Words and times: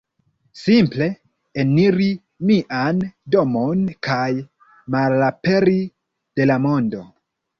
simple 0.59 1.07
eniri 1.63 2.07
mian 2.51 3.03
domon 3.35 3.83
kaj 4.07 4.25
malaperi 4.97 5.79
de 6.41 6.51
la 6.53 6.57
mondo 6.67 7.07